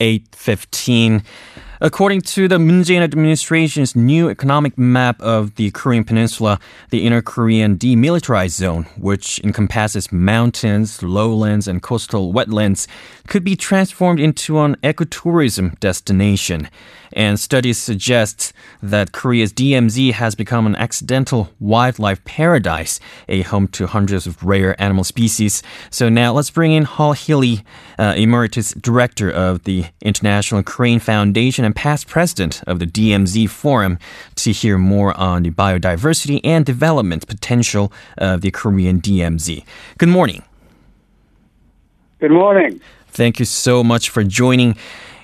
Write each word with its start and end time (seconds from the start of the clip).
8:15. 0.00 1.22
According 1.80 2.22
to 2.22 2.48
the 2.48 2.58
Moon 2.58 2.82
Jae-in 2.82 3.04
administration's 3.04 3.94
new 3.94 4.28
economic 4.28 4.76
map 4.76 5.20
of 5.22 5.54
the 5.54 5.70
Korean 5.70 6.02
peninsula, 6.02 6.58
the 6.90 7.06
inter 7.06 7.22
Korean 7.22 7.78
demilitarized 7.78 8.56
zone, 8.56 8.86
which 8.96 9.38
encompasses 9.44 10.10
mountains, 10.10 11.04
lowlands, 11.04 11.68
and 11.68 11.80
coastal 11.80 12.32
wetlands, 12.32 12.88
could 13.28 13.44
be 13.44 13.54
transformed 13.54 14.18
into 14.18 14.58
an 14.58 14.74
ecotourism 14.82 15.78
destination. 15.78 16.68
And 17.12 17.40
studies 17.40 17.78
suggest 17.78 18.52
that 18.82 19.12
Korea's 19.12 19.52
DMZ 19.52 20.12
has 20.12 20.34
become 20.34 20.66
an 20.66 20.76
accidental 20.76 21.50
wildlife 21.58 22.22
paradise, 22.24 23.00
a 23.28 23.42
home 23.42 23.68
to 23.68 23.86
hundreds 23.86 24.26
of 24.26 24.42
rare 24.44 24.80
animal 24.80 25.04
species. 25.04 25.62
So 25.90 26.08
now 26.08 26.32
let's 26.32 26.50
bring 26.50 26.72
in 26.72 26.84
Hall 26.84 27.12
Healy, 27.12 27.64
uh, 27.98 28.14
Emeritus 28.16 28.72
Director 28.72 29.30
of 29.30 29.64
the 29.64 29.86
International 30.02 30.62
Crane 30.62 31.00
Foundation 31.00 31.64
and 31.68 31.76
past 31.76 32.06
president 32.06 32.62
of 32.66 32.78
the 32.78 32.86
DMZ 32.86 33.48
Forum, 33.50 33.98
to 34.36 34.52
hear 34.52 34.78
more 34.78 35.14
on 35.18 35.42
the 35.42 35.50
biodiversity 35.50 36.40
and 36.42 36.64
development 36.64 37.26
potential 37.26 37.92
of 38.16 38.40
the 38.40 38.50
Korean 38.50 39.02
DMZ. 39.02 39.64
Good 39.98 40.08
morning. 40.08 40.42
Good 42.20 42.30
morning. 42.30 42.80
Thank 43.08 43.38
you 43.38 43.44
so 43.44 43.84
much 43.84 44.08
for 44.08 44.24
joining. 44.24 44.76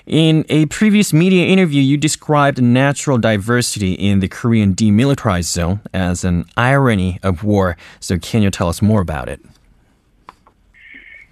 In 0.05 0.45
a 0.49 0.67
previous 0.67 1.11
media 1.11 1.47
interview, 1.47 1.81
you 1.81 1.97
described 1.97 2.61
natural 2.61 3.17
diversity 3.17 3.93
in 3.93 4.19
the 4.19 4.27
Korean 4.27 4.75
demilitarized 4.75 5.51
zone 5.51 5.79
as 5.95 6.23
an 6.23 6.45
irony 6.55 7.19
of 7.23 7.43
war. 7.43 7.75
So, 7.99 8.19
can 8.19 8.43
you 8.43 8.51
tell 8.51 8.69
us 8.69 8.83
more 8.83 9.01
about 9.01 9.29
it? 9.29 9.41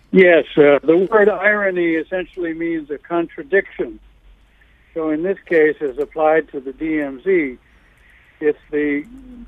Yes, 0.09 0.45
uh, 0.57 0.79
the 0.83 1.07
word 1.11 1.29
irony 1.29 1.91
essentially 1.93 2.55
means 2.55 2.89
a 2.89 2.97
contradiction. 2.97 3.99
So, 4.93 5.09
in 5.09 5.23
this 5.23 5.39
case, 5.45 5.77
as 5.81 5.97
applied 5.97 6.49
to 6.49 6.59
the 6.59 6.71
DMZ, 6.71 7.57
it's 8.39 8.59
the 8.71 9.05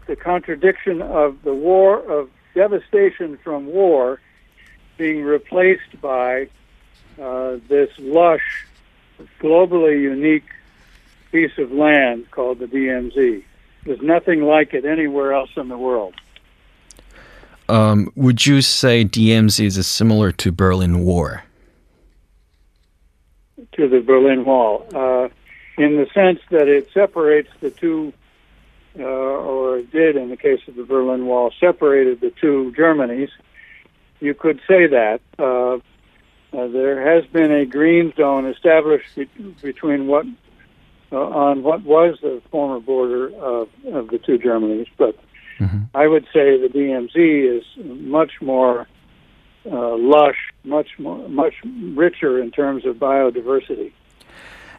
the 0.07 0.15
contradiction 0.15 1.01
of 1.01 1.41
the 1.43 1.53
war 1.53 1.99
of 1.99 2.29
devastation 2.53 3.37
from 3.43 3.67
war 3.67 4.19
being 4.97 5.23
replaced 5.23 5.99
by 6.01 6.47
uh, 7.21 7.57
this 7.67 7.89
lush 7.99 8.65
globally 9.39 10.01
unique 10.01 10.49
piece 11.31 11.57
of 11.57 11.71
land 11.71 12.29
called 12.31 12.59
the 12.59 12.65
DMZ. 12.65 13.43
There's 13.83 14.01
nothing 14.01 14.43
like 14.43 14.73
it 14.73 14.85
anywhere 14.85 15.33
else 15.33 15.49
in 15.57 15.67
the 15.67 15.77
world. 15.77 16.15
Um, 17.67 18.11
would 18.15 18.45
you 18.45 18.61
say 18.61 19.03
DMZ 19.03 19.65
is 19.65 19.87
similar 19.87 20.31
to 20.33 20.51
Berlin 20.51 21.03
Wall? 21.03 21.39
To 23.75 23.89
the 23.89 23.99
Berlin 23.99 24.45
Wall, 24.45 24.87
uh, 24.93 25.27
in 25.77 25.97
the 25.97 26.07
sense 26.13 26.39
that 26.49 26.69
it 26.69 26.89
separates 26.93 27.49
the 27.59 27.69
two, 27.69 28.13
uh, 28.97 29.03
or 29.03 29.81
did 29.81 30.15
in 30.15 30.29
the 30.29 30.37
case 30.37 30.61
of 30.67 30.75
the 30.75 30.83
Berlin 30.83 31.25
Wall, 31.25 31.51
separated 31.59 32.21
the 32.21 32.31
two 32.31 32.73
Germanys. 32.77 33.29
You 34.21 34.33
could 34.33 34.61
say 34.67 34.87
that. 34.87 35.19
Uh, 35.37 35.79
uh, 36.55 36.67
there 36.67 37.15
has 37.15 37.25
been 37.31 37.51
a 37.51 37.65
green 37.65 38.13
zone 38.15 38.45
established 38.45 39.13
be- 39.15 39.25
between 39.61 40.07
what 40.07 40.25
uh, 41.11 41.17
on 41.17 41.63
what 41.63 41.83
was 41.83 42.17
the 42.21 42.41
former 42.49 42.79
border 42.79 43.27
of, 43.35 43.67
of 43.91 44.07
the 44.07 44.17
two 44.17 44.37
Germanys, 44.37 44.87
but 44.97 45.17
mm-hmm. 45.59 45.83
I 45.93 46.07
would 46.07 46.23
say 46.33 46.57
the 46.57 46.69
DMZ 46.73 47.57
is 47.57 47.63
much 47.85 48.41
more 48.41 48.87
uh, 49.65 49.95
lush, 49.97 50.37
much 50.63 50.97
more, 50.99 51.27
much 51.29 51.53
richer 51.63 52.41
in 52.41 52.51
terms 52.51 52.85
of 52.85 52.97
biodiversity. 52.97 53.91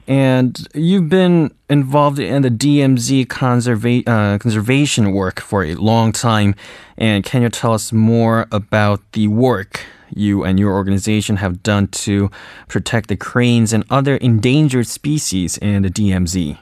And 0.09 0.69
you've 0.73 1.09
been 1.09 1.53
involved 1.69 2.20
in 2.20 2.43
the 2.43 2.51
DMZ 2.51 3.27
conserva- 3.27 4.06
uh, 4.06 4.39
conservation 4.39 5.12
work 5.12 5.41
for 5.41 5.65
a 5.65 5.75
long 5.75 6.12
time. 6.12 6.55
And 6.97 7.25
can 7.25 7.43
you 7.43 7.49
tell 7.49 7.72
us 7.72 7.93
more 7.93 8.47
about 8.53 9.00
the 9.12 9.27
work 9.27 9.84
you 10.15 10.44
and 10.44 10.60
your 10.60 10.72
organization 10.72 11.37
have 11.37 11.62
done 11.65 11.89
to 11.89 12.31
protect 12.69 13.09
the 13.09 13.16
cranes 13.16 13.72
and 13.72 13.84
other 13.91 14.16
endangered 14.16 14.87
species 14.87 15.59
in 15.59 15.83
the 15.83 15.91
DMZ? 15.91 16.59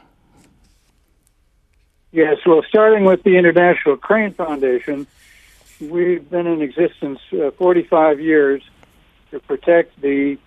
Yes, 2.12 2.38
well, 2.46 2.62
starting 2.68 3.04
with 3.04 3.24
the 3.24 3.36
International 3.36 3.96
Crane 3.96 4.32
Foundation, 4.34 5.06
we've 5.80 6.28
been 6.28 6.46
in 6.46 6.62
existence 6.62 7.20
uh, 7.32 7.50
45 7.52 8.20
years 8.20 8.62
to 9.30 9.40
protect 9.40 10.00
the 10.00 10.38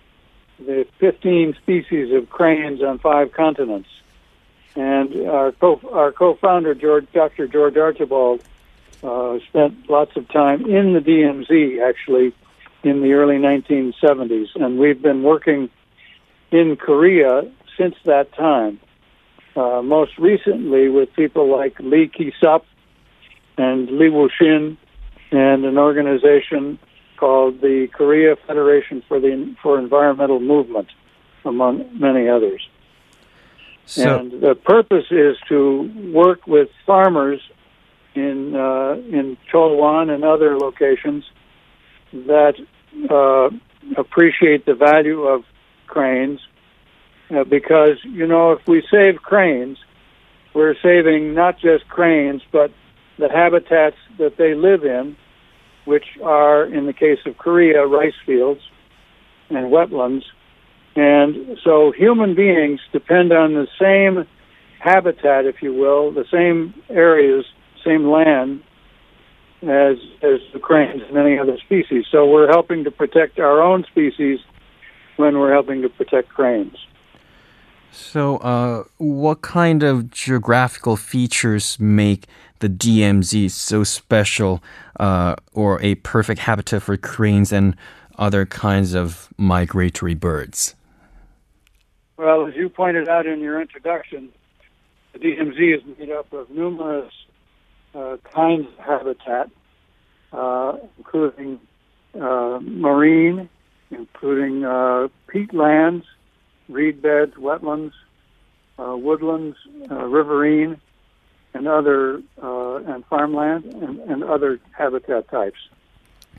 the 0.58 0.86
15 0.98 1.54
species 1.54 2.12
of 2.12 2.28
cranes 2.30 2.82
on 2.82 2.98
five 2.98 3.32
continents. 3.32 3.88
And 4.74 5.28
our 5.28 5.52
co 5.52 5.80
our 5.92 6.12
co-founder 6.12 6.74
George, 6.74 7.06
Dr. 7.12 7.46
George 7.46 7.76
Archibald, 7.76 8.42
uh, 9.02 9.38
spent 9.48 9.88
lots 9.88 10.16
of 10.16 10.28
time 10.28 10.66
in 10.66 10.94
the 10.94 11.00
DMZ 11.00 11.86
actually 11.86 12.32
in 12.82 13.02
the 13.02 13.12
early 13.12 13.36
1970s, 13.36 14.48
and 14.54 14.78
we've 14.78 15.02
been 15.02 15.22
working 15.22 15.68
in 16.50 16.76
Korea 16.76 17.50
since 17.76 17.96
that 18.04 18.32
time. 18.34 18.80
Uh, 19.56 19.82
most 19.82 20.16
recently 20.18 20.88
with 20.88 21.12
people 21.14 21.48
like 21.48 21.78
Lee 21.80 22.08
Ki-sup 22.08 22.64
and 23.56 23.90
Lee 23.90 24.08
Woo-shin 24.08 24.78
and 25.30 25.64
an 25.64 25.78
organization 25.78 26.78
called 27.16 27.60
the 27.60 27.88
Korea 27.92 28.36
Federation 28.46 29.02
for 29.08 29.20
the 29.20 29.54
for 29.62 29.78
Environmental 29.78 30.40
Movement, 30.40 30.88
among 31.44 31.98
many 31.98 32.28
others. 32.28 32.66
So, 33.86 34.18
and 34.18 34.42
the 34.42 34.54
purpose 34.54 35.06
is 35.10 35.36
to 35.48 35.90
work 36.12 36.46
with 36.46 36.68
farmers 36.86 37.40
in 38.14 38.54
uh, 38.54 38.94
in 39.10 39.36
Cholwon 39.52 40.10
and 40.14 40.24
other 40.24 40.58
locations 40.58 41.24
that 42.12 42.54
uh, 43.10 43.50
appreciate 43.96 44.66
the 44.66 44.74
value 44.74 45.22
of 45.22 45.44
cranes 45.86 46.40
uh, 47.30 47.44
because, 47.44 47.98
you 48.04 48.26
know, 48.26 48.52
if 48.52 48.66
we 48.66 48.82
save 48.90 49.22
cranes, 49.22 49.78
we're 50.54 50.74
saving 50.82 51.34
not 51.34 51.58
just 51.58 51.88
cranes, 51.88 52.42
but 52.52 52.70
the 53.18 53.28
habitats 53.28 53.96
that 54.18 54.36
they 54.38 54.54
live 54.54 54.84
in, 54.84 55.16
which 55.84 56.04
are, 56.22 56.64
in 56.64 56.86
the 56.86 56.92
case 56.92 57.18
of 57.26 57.36
Korea, 57.38 57.86
rice 57.86 58.14
fields 58.26 58.60
and 59.50 59.72
wetlands. 59.72 60.22
And 60.96 61.58
so 61.64 61.92
human 61.96 62.34
beings 62.34 62.80
depend 62.92 63.32
on 63.32 63.54
the 63.54 63.66
same 63.80 64.26
habitat, 64.80 65.46
if 65.46 65.62
you 65.62 65.74
will, 65.74 66.12
the 66.12 66.24
same 66.30 66.74
areas, 66.88 67.44
same 67.84 68.10
land 68.10 68.62
as 69.62 69.96
as 70.22 70.38
the 70.52 70.60
cranes 70.60 71.02
and 71.02 71.14
many 71.14 71.38
other 71.38 71.58
species. 71.64 72.04
So 72.10 72.26
we're 72.26 72.48
helping 72.48 72.84
to 72.84 72.90
protect 72.90 73.38
our 73.38 73.60
own 73.60 73.84
species 73.90 74.38
when 75.16 75.38
we're 75.38 75.52
helping 75.52 75.82
to 75.82 75.88
protect 75.88 76.28
cranes. 76.28 76.76
So, 77.92 78.36
uh, 78.38 78.84
what 78.98 79.42
kind 79.42 79.82
of 79.82 80.10
geographical 80.10 80.96
features 80.96 81.78
make 81.80 82.26
the 82.60 82.68
DMZ 82.68 83.50
so 83.50 83.84
special, 83.84 84.62
uh, 84.98 85.36
or 85.52 85.80
a 85.82 85.96
perfect 85.96 86.40
habitat 86.40 86.82
for 86.82 86.96
cranes 86.96 87.52
and 87.52 87.76
other 88.18 88.44
kinds 88.46 88.94
of 88.94 89.28
migratory 89.36 90.14
birds? 90.14 90.74
Well, 92.16 92.46
as 92.46 92.54
you 92.56 92.68
pointed 92.68 93.08
out 93.08 93.26
in 93.26 93.40
your 93.40 93.60
introduction, 93.60 94.30
the 95.12 95.20
DMZ 95.20 95.76
is 95.76 95.98
made 95.98 96.10
up 96.10 96.32
of 96.32 96.50
numerous 96.50 97.12
uh, 97.94 98.16
kinds 98.34 98.66
of 98.66 98.84
habitat, 98.84 99.50
uh, 100.32 100.78
including 100.98 101.60
uh, 102.20 102.58
marine, 102.60 103.48
including 103.90 104.64
uh, 104.64 105.08
peatlands, 105.28 106.04
reed 106.68 107.02
beds, 107.02 107.34
wetlands, 107.34 107.92
uh, 108.78 108.96
woodlands, 108.96 109.56
uh, 109.90 110.04
riverine, 110.04 110.80
and 111.54 111.66
other 111.66 112.22
and 112.36 113.04
farmland 113.06 113.64
and, 113.64 113.98
and, 114.00 114.22
other 114.22 114.60
habitat 114.72 115.28
types. 115.28 115.58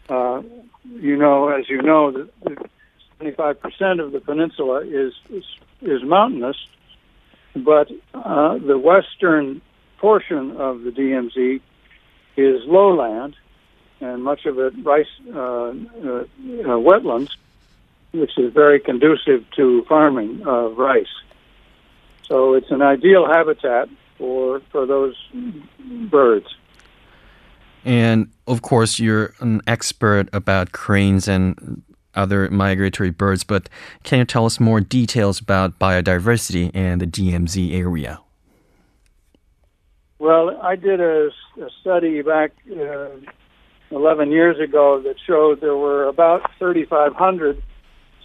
you 0.09 1.17
know, 1.17 1.49
as 1.49 1.69
you 1.69 1.81
know, 1.81 2.27
75% 3.19 4.03
of 4.03 4.11
the 4.11 4.21
peninsula 4.21 4.81
is, 4.85 5.13
is, 5.29 5.43
is 5.81 6.03
mountainous, 6.03 6.57
but 7.55 7.89
the 8.13 8.79
western 8.81 9.61
portion 9.99 10.55
of 10.57 10.83
the 10.83 10.91
DMZ 10.91 11.59
is 12.37 12.61
lowland, 12.65 13.35
and 13.99 14.23
much 14.23 14.45
of 14.45 14.57
it 14.59 14.73
rice 14.83 15.07
uh, 15.27 15.39
uh, 15.39 15.71
uh, 15.71 16.25
wetlands, 16.87 17.35
which 18.11 18.37
is 18.37 18.53
very 18.53 18.79
conducive 18.79 19.45
to 19.55 19.83
farming 19.87 20.43
of 20.45 20.77
rice. 20.77 21.07
So 22.23 22.53
it's 22.53 22.69
an 22.71 22.81
ideal 22.81 23.27
habitat 23.27 23.89
for 24.17 24.61
for 24.71 24.85
those 24.85 25.15
birds. 26.09 26.47
And 27.85 28.29
of 28.45 28.61
course, 28.61 28.99
you're 28.99 29.33
an 29.39 29.61
expert 29.65 30.29
about 30.33 30.71
cranes 30.71 31.27
and 31.27 31.81
other 32.15 32.49
migratory 32.49 33.11
birds, 33.11 33.43
but 33.43 33.69
can 34.03 34.19
you 34.19 34.25
tell 34.25 34.45
us 34.45 34.59
more 34.59 34.81
details 34.81 35.39
about 35.39 35.79
biodiversity 35.79 36.69
in 36.75 36.99
the 36.99 37.05
DMZ 37.05 37.73
area? 37.73 38.19
Well, 40.17 40.59
I 40.61 40.75
did 40.75 40.99
a, 40.99 41.29
a 41.61 41.69
study 41.79 42.21
back 42.21 42.51
uh, 42.69 43.07
11 43.91 44.31
years 44.31 44.59
ago 44.59 45.01
that 45.01 45.15
showed 45.25 45.61
there 45.61 45.77
were 45.77 46.07
about 46.07 46.41
3,500 46.59 47.61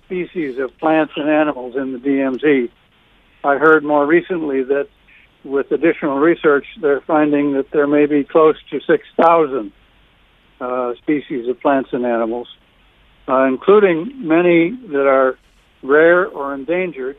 species 0.07 0.59
of 0.59 0.77
plants 0.79 1.13
and 1.17 1.29
animals 1.29 1.77
in 1.77 1.93
the 1.93 1.99
DMZ. 1.99 2.71
I 3.43 3.57
heard 3.57 3.85
more 3.85 4.07
recently 4.07 4.63
that 4.65 4.89
with 5.45 5.71
additional 5.71 6.19
research, 6.19 6.67
they're 6.81 7.03
finding 7.03 7.53
that 7.55 7.71
there 7.71 7.87
may 7.87 8.07
be 8.07 8.25
close 8.25 8.57
to 8.71 8.81
6,000 8.81 9.73
uh, 10.61 10.95
species 10.97 11.49
of 11.49 11.61
plants 11.61 11.91
and 11.93 12.07
animals, 12.07 12.49
uh, 13.29 13.45
including 13.45 14.27
many 14.27 14.71
that 14.89 15.07
are 15.07 15.39
rare 15.83 16.27
or 16.27 16.55
endangered, 16.55 17.17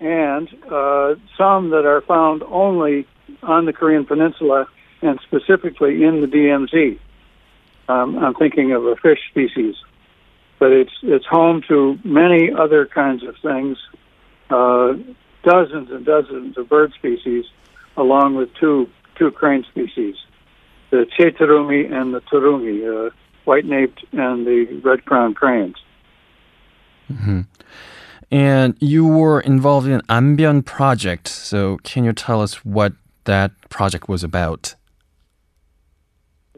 and 0.00 0.48
uh, 0.70 1.14
some 1.38 1.70
that 1.70 1.86
are 1.86 2.02
found 2.02 2.42
only 2.42 3.06
on 3.42 3.64
the 3.64 3.72
Korean 3.72 4.04
Peninsula 4.04 4.68
and 5.00 5.18
specifically 5.26 6.04
in 6.04 6.20
the 6.20 6.26
DMZ. 6.26 6.98
Um, 7.88 8.18
I'm 8.18 8.34
thinking 8.34 8.72
of 8.72 8.84
a 8.84 8.96
fish 8.96 9.20
species, 9.30 9.76
but 10.58 10.72
it's 10.72 10.92
it's 11.02 11.26
home 11.26 11.62
to 11.68 11.98
many 12.04 12.50
other 12.52 12.86
kinds 12.86 13.22
of 13.22 13.34
things, 13.42 13.78
uh, 14.50 14.94
dozens 15.42 15.90
and 15.90 16.04
dozens 16.04 16.56
of 16.58 16.68
bird 16.68 16.92
species, 16.94 17.44
along 17.96 18.36
with 18.36 18.52
two 18.54 18.88
two 19.16 19.30
crane 19.30 19.64
species, 19.70 20.16
the 20.90 21.06
chetarumi 21.18 21.90
and 21.92 22.14
the 22.14 22.20
turungi, 22.22 23.08
uh, 23.08 23.10
white-naped 23.44 24.04
and 24.12 24.46
the 24.46 24.80
red-crowned 24.84 25.36
cranes. 25.36 25.76
Mm-hmm. 27.10 27.42
And 28.30 28.76
you 28.80 29.06
were 29.06 29.40
involved 29.40 29.86
in 29.86 30.02
an 30.08 30.62
project. 30.62 31.28
So 31.28 31.78
can 31.84 32.04
you 32.04 32.12
tell 32.12 32.42
us 32.42 32.64
what 32.64 32.92
that 33.24 33.52
project 33.68 34.08
was 34.08 34.24
about? 34.24 34.74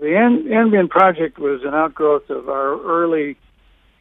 The 0.01 0.07
Ambyeon 0.07 0.89
project 0.89 1.39
was 1.39 1.63
an 1.65 1.75
outgrowth 1.75 2.31
of 2.31 2.49
our 2.49 2.81
early 2.83 3.37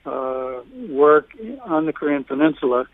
uh, 0.08 0.62
work 0.90 1.30
on 1.66 1.86
the 1.86 1.94
Korean 1.94 2.24
Peninsula. 2.24 2.86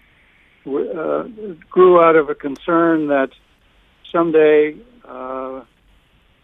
Uh, 0.65 1.24
grew 1.69 2.01
out 2.01 2.15
of 2.15 2.30
a 2.30 2.36
concern 2.36 3.07
that 3.07 3.30
someday 4.12 4.75
uh, 5.06 5.62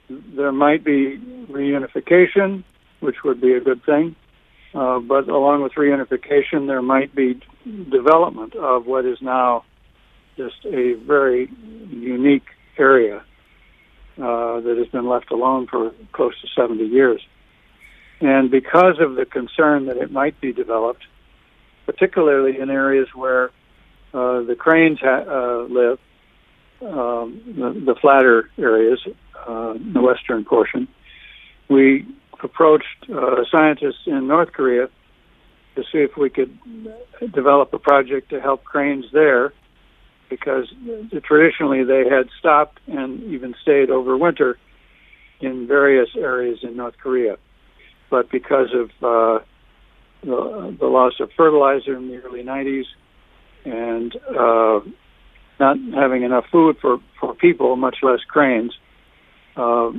there 0.10 0.52
might 0.52 0.84
be 0.84 1.18
reunification, 1.50 2.64
which 3.00 3.24
would 3.24 3.40
be 3.40 3.54
a 3.54 3.62
good 3.62 3.84
thing. 3.86 4.16
Uh, 4.74 5.00
but 5.00 5.28
along 5.30 5.64
with 5.64 5.74
reunification, 5.74 6.68
there 6.68 6.82
might 6.82 7.16
be 7.16 7.40
development 7.90 8.56
of 8.56 8.86
what 8.86 9.06
is 9.06 9.18
now 9.22 9.64
just 10.38 10.64
a 10.66 10.94
very 10.94 11.50
unique 11.90 12.46
area 12.78 13.24
uh, 14.18 14.60
that 14.60 14.76
has 14.78 14.88
been 14.88 15.08
left 15.08 15.32
alone 15.32 15.68
for 15.68 15.92
close 16.12 16.34
to 16.42 16.48
70 16.56 16.84
years. 16.86 17.22
And 18.22 18.52
because 18.52 19.00
of 19.00 19.16
the 19.16 19.26
concern 19.26 19.86
that 19.86 19.98
it 19.98 20.12
might 20.12 20.40
be 20.42 20.52
developed, 20.52 21.04
particularly 21.86 22.60
in 22.60 22.70
areas 22.70 23.08
where 23.16 23.46
uh, 24.14 24.42
the 24.42 24.56
cranes 24.58 25.00
ha- 25.00 25.26
uh, 25.28 25.64
live, 25.70 26.00
um, 26.82 27.42
the, 27.46 27.94
the, 27.94 27.96
flatter 28.00 28.50
areas, 28.58 29.00
uh, 29.48 29.74
the 29.74 30.02
western 30.02 30.44
portion, 30.46 30.88
we 31.70 32.06
approached 32.42 33.10
uh, 33.14 33.44
scientists 33.52 34.04
in 34.06 34.28
North 34.28 34.52
Korea 34.52 34.90
to 35.76 35.84
see 35.92 36.00
if 36.00 36.18
we 36.18 36.30
could 36.30 36.58
develop 37.34 37.74
a 37.74 37.80
project 37.80 38.30
to 38.30 38.42
help 38.42 38.64
cranes 38.64 39.06
there 39.14 39.54
because 40.30 40.68
traditionally 41.24 41.84
they 41.84 42.08
had 42.08 42.30
stopped 42.38 42.80
and 42.88 43.24
even 43.24 43.56
stayed 43.62 43.90
over 43.90 44.18
winter 44.18 44.58
in 45.42 45.68
various 45.68 46.10
areas 46.16 46.60
in 46.64 46.76
North 46.76 46.96
Korea. 47.02 47.38
But 48.10 48.30
because 48.32 48.70
of 48.74 48.90
uh, 49.04 49.44
the, 50.24 50.76
the, 50.80 50.88
loss 50.88 51.14
of 51.20 51.32
fertilizer 51.38 51.96
in 51.96 52.10
the 52.10 52.18
early 52.18 52.44
90s 52.44 52.86
and 53.66 54.16
uh, 54.16 54.80
not 55.60 55.78
having 55.94 56.24
enough 56.24 56.46
food 56.52 56.78
for, 56.82 57.00
for 57.20 57.36
people, 57.36 57.76
much 57.76 57.98
less 58.02 58.20
cranes, 58.28 58.74
uh, 59.56 59.90
uh 59.90 59.92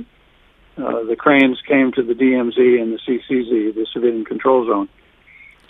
the 0.77 1.15
cranes 1.17 1.59
came 1.67 1.91
to 1.93 2.03
the 2.03 2.13
DMZ 2.13 2.81
and 2.81 2.93
the 2.93 2.99
CCZ, 3.07 3.75
the 3.75 3.87
Civilian 3.93 4.25
Control 4.25 4.65
Zone. 4.65 4.89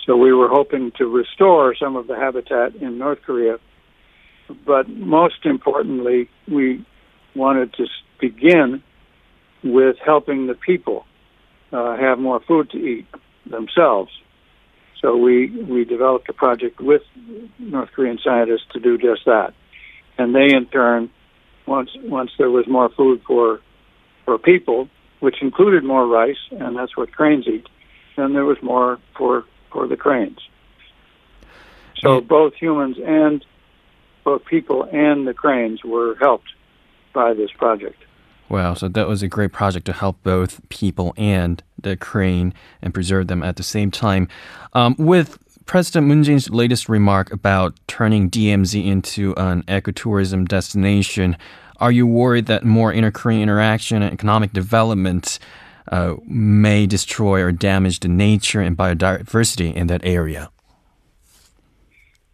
So 0.06 0.18
we 0.18 0.34
were 0.34 0.48
hoping 0.48 0.92
to 0.98 1.06
restore 1.06 1.76
some 1.76 1.96
of 1.96 2.08
the 2.08 2.16
habitat 2.16 2.76
in 2.76 2.98
North 2.98 3.22
Korea 3.22 3.60
but 4.66 4.90
most 4.90 5.46
importantly, 5.46 6.30
we 6.48 6.86
wanted 7.36 7.74
to 7.74 7.86
begin 8.20 8.84
with 9.64 9.98
helping 10.04 10.48
the 10.48 10.56
people 10.56 11.06
uh, 11.72 11.98
have 11.98 12.20
more 12.20 12.40
food 12.42 12.70
to 12.72 12.78
eat 12.78 13.08
themselves. 13.46 14.12
So 15.02 15.18
we 15.18 15.48
we 15.48 15.84
developed 15.84 16.30
a 16.30 16.34
project 16.34 16.80
with 16.80 17.02
North 17.58 17.90
Korean 17.92 18.20
scientists 18.24 18.68
to 18.74 18.80
do 18.80 18.98
just 18.98 19.26
that, 19.26 19.54
and 20.18 20.36
they 20.36 20.54
in 20.54 20.68
turn, 20.68 21.10
once 21.66 21.90
once 22.04 22.32
there 22.38 22.52
was 22.52 22.68
more 22.68 22.90
food 22.90 23.22
for 23.26 23.62
for 24.26 24.38
people, 24.38 24.90
which 25.20 25.42
included 25.42 25.84
more 25.84 26.06
rice, 26.06 26.44
and 26.52 26.78
that's 26.78 26.96
what 26.96 27.12
cranes 27.12 27.48
eat, 27.48 27.68
then 28.16 28.34
there 28.34 28.46
was 28.46 28.62
more 28.62 29.00
for 29.18 29.46
for 29.72 29.88
the 29.88 29.98
cranes. 29.98 30.40
So 32.00 32.20
both 32.20 32.54
humans 32.56 32.98
and 33.04 33.46
both 34.24 34.46
people 34.46 34.84
and 34.92 35.28
the 35.28 35.34
cranes 35.34 35.84
were 35.84 36.16
helped 36.20 36.50
by 37.14 37.34
this 37.34 37.52
project. 37.52 38.02
Wow, 38.52 38.74
so 38.74 38.90
that 38.90 39.08
was 39.08 39.24
a 39.24 39.30
great 39.30 39.54
project 39.54 39.86
to 39.86 39.94
help 39.94 40.22
both 40.24 40.60
people 40.68 41.14
and 41.16 41.64
the 41.82 41.96
crane 41.96 42.54
and 42.82 42.94
preserve 42.94 43.28
them 43.28 43.44
at 43.44 43.56
the 43.56 43.64
same 43.64 43.92
time. 43.92 44.28
Um, 44.74 44.94
with 45.00 45.38
President 45.66 46.08
Moon 46.08 46.22
Jae-in's 46.22 46.50
latest 46.50 46.90
remark 46.90 47.32
about 47.32 47.80
turning 47.88 48.30
DMZ 48.30 48.86
into 48.86 49.34
an 49.38 49.64
ecotourism 49.64 50.50
destination, 50.50 51.38
are 51.78 51.94
you 51.94 52.06
worried 52.06 52.48
that 52.48 52.66
more 52.66 52.92
inter-Korean 52.92 53.42
interaction 53.42 54.02
and 54.02 54.14
economic 54.14 54.52
development 54.52 55.40
uh, 55.90 56.16
may 56.26 56.86
destroy 56.86 57.42
or 57.42 57.54
damage 57.54 58.02
the 58.02 58.10
nature 58.10 58.60
and 58.60 58.78
biodiversity 58.78 59.74
in 59.74 59.88
that 59.88 60.02
area? 60.04 60.52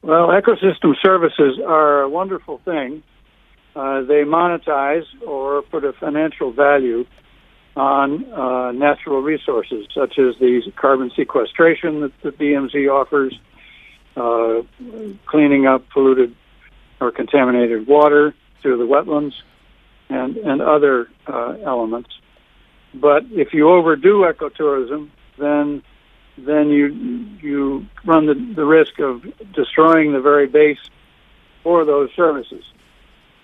Well, 0.02 0.30
ecosystem 0.30 0.96
services 1.00 1.60
are 1.64 2.02
a 2.02 2.10
wonderful 2.10 2.58
thing. 2.66 3.04
Uh, 3.78 4.02
they 4.02 4.24
monetize 4.24 5.06
or 5.28 5.62
put 5.62 5.84
a 5.84 5.94
financial 5.94 6.52
value 6.52 7.06
on 7.76 8.26
uh, 8.34 8.72
natural 8.72 9.22
resources, 9.22 9.86
such 9.94 10.18
as 10.18 10.34
the 10.40 10.64
carbon 10.76 11.12
sequestration 11.16 12.02
that 12.02 12.12
the 12.24 12.32
DMZ 12.32 12.92
offers, 12.92 13.40
uh, 14.16 14.64
cleaning 15.28 15.68
up 15.68 15.88
polluted 15.90 16.36
or 17.00 17.12
contaminated 17.12 17.86
water 17.86 18.34
through 18.64 18.80
the 18.80 18.84
wetlands, 18.84 19.34
and, 20.10 20.38
and 20.38 20.60
other 20.60 21.08
uh, 21.28 21.56
elements. 21.64 22.10
But 22.96 23.26
if 23.30 23.54
you 23.54 23.70
overdo 23.70 24.22
ecotourism, 24.22 25.10
then 25.38 25.84
then 26.36 26.70
you 26.70 26.88
you 27.42 27.86
run 28.06 28.26
the, 28.26 28.34
the 28.56 28.66
risk 28.66 29.00
of 29.00 29.24
destroying 29.54 30.14
the 30.14 30.22
very 30.22 30.48
base 30.48 30.80
for 31.62 31.86
those 31.86 32.10
services. 32.16 32.64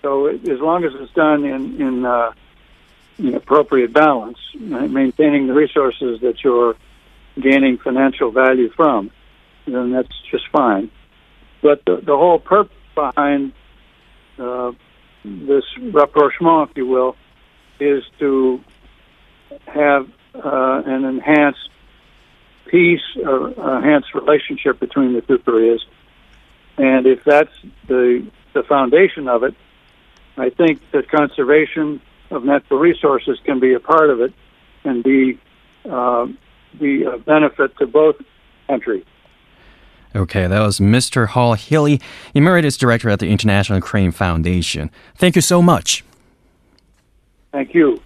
So 0.04 0.26
it, 0.26 0.46
as 0.46 0.60
long 0.60 0.84
as 0.84 0.92
it's 1.00 1.12
done 1.14 1.44
in 1.46 1.80
in, 1.80 2.04
uh, 2.04 2.32
in 3.18 3.34
appropriate 3.34 3.92
balance, 3.92 4.38
maintaining 4.54 5.46
the 5.46 5.54
resources 5.54 6.20
that 6.20 6.44
you're 6.44 6.76
gaining 7.40 7.78
financial 7.78 8.30
value 8.30 8.70
from, 8.76 9.10
then 9.66 9.92
that's 9.92 10.14
just 10.30 10.44
fine. 10.52 10.90
But 11.62 11.82
the, 11.86 11.96
the 11.96 12.16
whole 12.16 12.38
purpose 12.38 12.76
behind 12.94 13.54
uh, 14.38 14.72
this 15.24 15.64
rapprochement, 15.80 16.70
if 16.70 16.76
you 16.76 16.86
will, 16.86 17.16
is 17.80 18.04
to 18.18 18.60
have 19.66 20.06
uh, 20.34 20.82
an 20.84 21.04
enhanced 21.04 21.70
peace, 22.66 23.00
or 23.24 23.48
enhanced 23.78 24.14
relationship 24.14 24.78
between 24.80 25.14
the 25.14 25.22
two 25.22 25.38
Koreas. 25.38 25.82
And 26.76 27.06
if 27.06 27.24
that's 27.24 27.56
the 27.88 28.26
the 28.52 28.64
foundation 28.64 29.28
of 29.28 29.44
it, 29.44 29.54
I 30.36 30.50
think 30.50 30.80
that 30.92 31.10
conservation 31.10 32.00
of 32.30 32.44
natural 32.44 32.80
resources 32.80 33.38
can 33.44 33.60
be 33.60 33.74
a 33.74 33.80
part 33.80 34.10
of 34.10 34.20
it 34.20 34.32
and 34.84 35.02
be 35.02 35.38
uh, 35.88 36.26
be 36.78 37.04
a 37.04 37.18
benefit 37.18 37.76
to 37.78 37.86
both 37.86 38.16
countries. 38.66 39.04
Okay, 40.16 40.46
that 40.46 40.60
was 40.60 40.78
Mr. 40.78 41.26
Hall 41.26 41.54
Healy, 41.54 42.00
Emeritus 42.34 42.76
Director 42.76 43.10
at 43.10 43.18
the 43.18 43.30
International 43.30 43.80
Crane 43.80 44.12
Foundation. 44.12 44.90
Thank 45.16 45.34
you 45.34 45.42
so 45.42 45.60
much. 45.60 46.04
Thank 47.52 47.74
you. 47.74 48.00